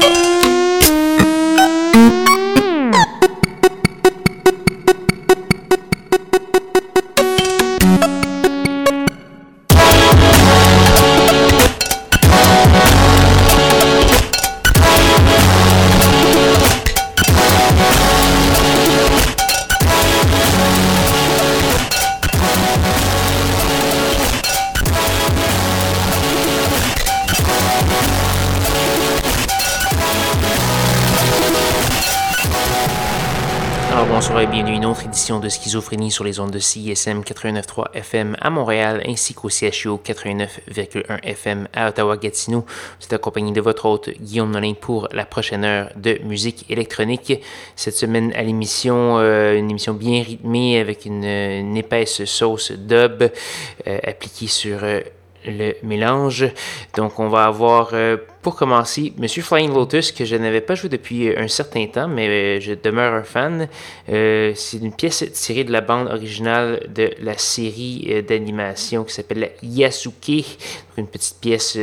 [0.00, 0.49] de
[35.50, 41.68] schizophrénie sur les ondes de CISM 89.3 FM à Montréal ainsi qu'au CHU 89.1 FM
[41.74, 42.64] à Ottawa-Gatineau.
[43.02, 47.32] Êtes accompagné de votre hôte Guillaume Nolin pour la prochaine heure de musique électronique.
[47.76, 53.98] Cette semaine à l'émission, euh, une émission bien rythmée avec une, épaisse sauce dub euh,
[54.04, 55.00] appliquée sur euh,
[55.46, 56.46] le mélange.
[56.96, 60.88] Donc, on va avoir, euh, pour commencer, Monsieur Flying Lotus, que je n'avais pas joué
[60.88, 63.68] depuis un certain temps, mais euh, je demeure un fan.
[64.08, 69.52] Euh, c'est une pièce tirée de la bande originale de la série d'animation qui s'appelle
[69.62, 70.44] Yasuke.
[70.96, 71.78] une petite pièce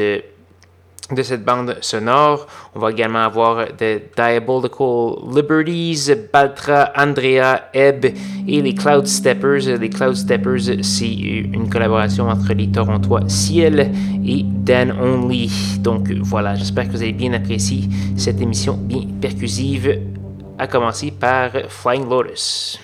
[1.12, 2.48] de cette bande sonore.
[2.76, 8.06] On va également avoir The Diabolical Liberties, Baltra, Andrea, Ebb
[8.48, 9.80] et les Cloud Steppers.
[9.80, 13.92] Les Cloud Steppers, c'est une collaboration entre les Torontois Ciel
[14.26, 15.80] et Dan Only.
[15.80, 20.00] Donc voilà, j'espère que vous avez bien apprécié cette émission bien percussive,
[20.58, 22.80] à commencer par Flying Lotus.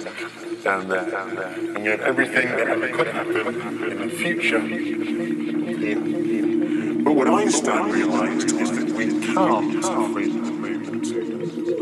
[0.00, 1.54] Down there, uh, there.
[1.74, 4.60] and you have everything that could happen in the future.
[7.02, 11.06] But what Einstein realised is that we can't have freedom of movement,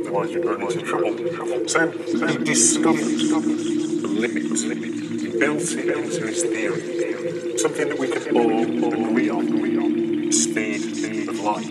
[0.00, 1.68] otherwise we run into trouble.
[1.68, 4.42] So he discovered the limit,
[5.20, 11.38] he built it into his theory, something that we could all agree on, speed of
[11.40, 11.70] light.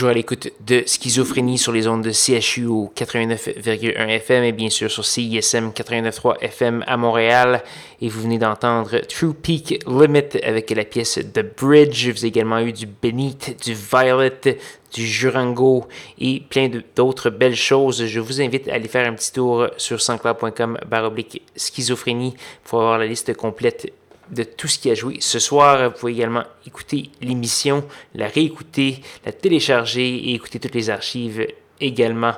[0.00, 4.90] toujours à l'écoute de Schizophrénie sur les ondes de CHU 89,1 FM et bien sûr
[4.90, 7.62] sur CISM 89.3 FM à Montréal.
[8.00, 12.08] Et vous venez d'entendre True Peak Limit avec la pièce The Bridge.
[12.08, 14.58] Vous avez également eu du Beneath, du Violet,
[14.94, 15.86] du Jurango
[16.18, 18.06] et plein d'autres belles choses.
[18.06, 22.34] Je vous invite à aller faire un petit tour sur sanscloud.com baroblique schizophrénie
[22.64, 23.92] pour avoir la liste complète
[24.30, 25.90] de tout ce qui a joué ce soir.
[25.90, 31.46] Vous pouvez également écouter l'émission, la réécouter, la télécharger et écouter toutes les archives
[31.80, 32.34] également.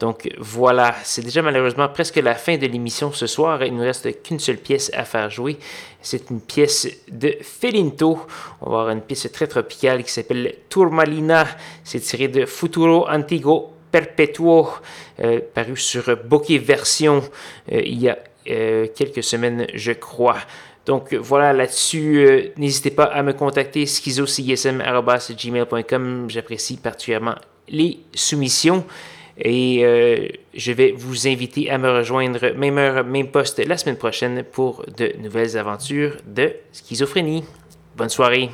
[0.00, 3.62] Donc voilà, c'est déjà malheureusement presque la fin de l'émission ce soir.
[3.62, 5.56] Il ne nous reste qu'une seule pièce à faire jouer.
[6.02, 8.18] C'est une pièce de Felinto.
[8.60, 11.46] On va avoir une pièce très tropicale qui s'appelle Tourmalina.
[11.84, 14.68] C'est tiré de Futuro Antigo Perpetuo,
[15.20, 17.22] euh, paru sur Bokeh Version
[17.70, 18.18] euh, il y a
[18.50, 20.38] euh, quelques semaines, je crois.
[20.86, 26.26] Donc voilà, là-dessus, euh, n'hésitez pas à me contacter schizocism.gmail.com.
[26.28, 27.36] J'apprécie particulièrement
[27.68, 28.84] les soumissions.
[29.36, 33.96] Et euh, je vais vous inviter à me rejoindre même heure, même poste la semaine
[33.96, 37.42] prochaine pour de nouvelles aventures de schizophrénie.
[37.96, 38.50] Bonne soirée.